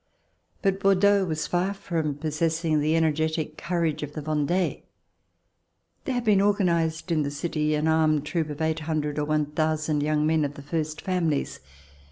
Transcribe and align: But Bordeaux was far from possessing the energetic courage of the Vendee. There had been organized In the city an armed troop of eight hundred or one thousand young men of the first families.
But 0.63 0.79
Bordeaux 0.79 1.25
was 1.25 1.45
far 1.45 1.75
from 1.75 2.15
possessing 2.15 2.79
the 2.79 2.95
energetic 2.95 3.55
courage 3.55 4.01
of 4.01 4.13
the 4.13 4.21
Vendee. 4.23 4.81
There 6.05 6.15
had 6.15 6.23
been 6.23 6.41
organized 6.41 7.11
In 7.11 7.21
the 7.21 7.29
city 7.29 7.75
an 7.75 7.87
armed 7.87 8.25
troop 8.25 8.49
of 8.49 8.63
eight 8.63 8.79
hundred 8.79 9.19
or 9.19 9.25
one 9.25 9.45
thousand 9.51 10.01
young 10.01 10.25
men 10.25 10.43
of 10.43 10.55
the 10.55 10.63
first 10.63 11.01
families. 11.01 11.59